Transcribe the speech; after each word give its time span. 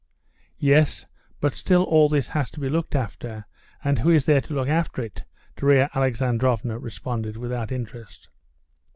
"Yes, 0.57 1.05
but 1.39 1.53
still 1.53 1.83
all 1.83 2.09
this 2.09 2.29
has 2.29 2.49
to 2.49 2.59
be 2.59 2.71
looked 2.71 2.95
after, 2.95 3.45
and 3.83 3.99
who 3.99 4.09
is 4.09 4.25
there 4.25 4.41
to 4.41 4.53
look 4.55 4.67
after 4.67 5.03
it?" 5.03 5.25
Darya 5.57 5.91
Alexandrovna 5.93 6.79
responded, 6.79 7.37
without 7.37 7.71
interest. 7.71 8.27